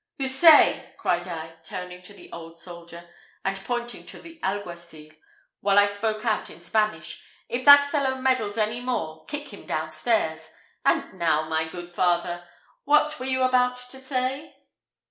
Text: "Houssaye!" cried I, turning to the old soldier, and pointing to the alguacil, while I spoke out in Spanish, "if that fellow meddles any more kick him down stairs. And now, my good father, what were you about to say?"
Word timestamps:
"Houssaye!" 0.19 0.95
cried 0.97 1.27
I, 1.27 1.57
turning 1.61 2.01
to 2.01 2.13
the 2.15 2.31
old 2.31 2.57
soldier, 2.57 3.07
and 3.45 3.55
pointing 3.65 4.03
to 4.07 4.19
the 4.19 4.39
alguacil, 4.41 5.11
while 5.59 5.77
I 5.77 5.85
spoke 5.85 6.25
out 6.25 6.49
in 6.49 6.59
Spanish, 6.59 7.23
"if 7.47 7.63
that 7.65 7.83
fellow 7.83 8.15
meddles 8.15 8.57
any 8.57 8.81
more 8.81 9.25
kick 9.27 9.53
him 9.53 9.67
down 9.67 9.91
stairs. 9.91 10.49
And 10.83 11.13
now, 11.19 11.47
my 11.47 11.67
good 11.69 11.93
father, 11.93 12.47
what 12.83 13.19
were 13.19 13.27
you 13.27 13.43
about 13.43 13.77
to 13.91 13.99
say?" 13.99 14.55